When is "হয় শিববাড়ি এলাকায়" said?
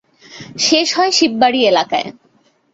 0.97-2.07